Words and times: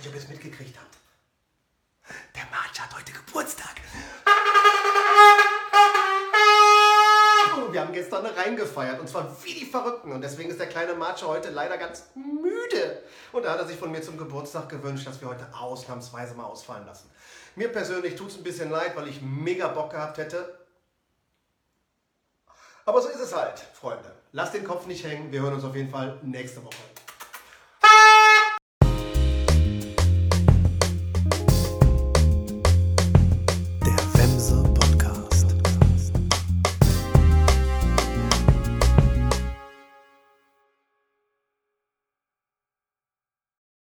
nicht, 0.00 0.08
ob 0.08 0.14
ihr 0.14 0.20
es 0.20 0.28
mitgekriegt 0.28 0.76
habt. 0.78 0.96
Der 2.34 2.44
March 2.50 2.80
hat 2.80 2.96
heute 2.96 3.12
Geburtstag. 3.12 3.74
Wir 7.70 7.80
haben 7.82 7.92
gestern 7.92 8.26
reingefeiert 8.26 8.98
und 8.98 9.08
zwar 9.08 9.36
wie 9.44 9.54
die 9.54 9.64
Verrückten 9.64 10.10
und 10.10 10.22
deswegen 10.22 10.50
ist 10.50 10.58
der 10.58 10.68
kleine 10.68 10.94
March 10.94 11.22
heute 11.22 11.50
leider 11.50 11.78
ganz 11.78 12.06
müde. 12.14 13.02
Und 13.32 13.44
da 13.44 13.52
hat 13.52 13.60
er 13.60 13.66
sich 13.66 13.76
von 13.76 13.92
mir 13.92 14.02
zum 14.02 14.16
Geburtstag 14.16 14.68
gewünscht, 14.68 15.06
dass 15.06 15.20
wir 15.20 15.28
heute 15.28 15.46
ausnahmsweise 15.54 16.34
mal 16.34 16.44
ausfallen 16.44 16.86
lassen. 16.86 17.08
Mir 17.54 17.68
persönlich 17.68 18.16
tut 18.16 18.30
es 18.30 18.38
ein 18.38 18.42
bisschen 18.42 18.70
leid, 18.70 18.96
weil 18.96 19.06
ich 19.06 19.22
mega 19.22 19.68
Bock 19.68 19.90
gehabt 19.90 20.18
hätte. 20.18 20.58
Aber 22.86 23.00
so 23.02 23.08
ist 23.08 23.20
es 23.20 23.36
halt, 23.36 23.60
Freunde. 23.60 24.10
Lasst 24.32 24.54
den 24.54 24.64
Kopf 24.64 24.86
nicht 24.86 25.04
hängen. 25.04 25.30
Wir 25.30 25.42
hören 25.42 25.54
uns 25.54 25.64
auf 25.64 25.76
jeden 25.76 25.90
Fall 25.90 26.18
nächste 26.22 26.64
Woche. 26.64 26.76